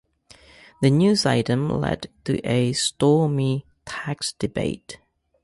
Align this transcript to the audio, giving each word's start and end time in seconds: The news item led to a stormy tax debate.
The 0.81 0.89
news 0.89 1.27
item 1.27 1.69
led 1.69 2.07
to 2.23 2.39
a 2.43 2.73
stormy 2.73 3.67
tax 3.85 4.33
debate. 4.33 4.97